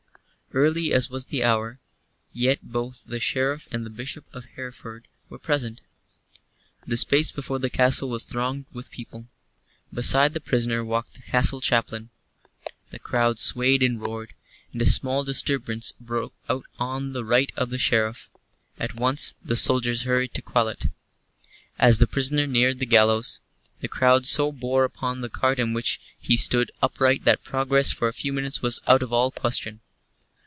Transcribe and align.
Early 0.53 0.91
as 0.91 1.09
was 1.09 1.27
the 1.27 1.45
hour, 1.45 1.79
yet 2.33 2.59
both 2.61 3.03
the 3.05 3.21
Sheriff 3.21 3.69
and 3.71 3.85
the 3.85 3.89
Bishop 3.89 4.25
of 4.35 4.47
Hereford 4.55 5.07
were 5.29 5.39
present. 5.39 5.79
The 6.85 6.97
space 6.97 7.31
before 7.31 7.59
the 7.59 7.69
castle 7.69 8.09
was 8.09 8.25
thronged 8.25 8.65
with 8.73 8.91
people. 8.91 9.27
Beside 9.93 10.33
the 10.33 10.41
prisoner 10.41 10.83
walked 10.83 11.13
the 11.13 11.21
castle 11.21 11.61
chaplain. 11.61 12.09
The 12.89 12.99
crowd 12.99 13.39
swayed 13.39 13.81
and 13.81 14.01
roared, 14.01 14.33
and 14.73 14.81
a 14.81 14.85
small 14.85 15.23
disturbance 15.23 15.93
broke 16.01 16.33
out 16.49 16.65
on 16.77 17.13
the 17.13 17.23
right 17.23 17.53
of 17.55 17.69
the 17.69 17.79
Sheriff. 17.79 18.29
At 18.77 18.95
once 18.95 19.35
the 19.41 19.55
soldiers 19.55 20.01
hurried 20.01 20.33
to 20.33 20.41
quell 20.41 20.67
it. 20.67 20.87
As 21.79 21.99
the 21.99 22.07
prisoner 22.07 22.45
neared 22.45 22.79
the 22.79 22.85
gallows, 22.85 23.39
the 23.79 23.87
crowd 23.87 24.25
so 24.25 24.51
bore 24.51 24.83
upon 24.83 25.21
the 25.21 25.29
cart 25.29 25.61
in 25.61 25.71
which 25.71 26.01
he 26.19 26.35
stood 26.35 26.73
upright 26.81 27.23
that 27.23 27.45
progress 27.45 27.93
for 27.93 28.09
a 28.09 28.13
few 28.13 28.33
minutes 28.33 28.61
was 28.61 28.81
out 28.85 29.01
of 29.01 29.13
all 29.13 29.31
question. 29.31 29.79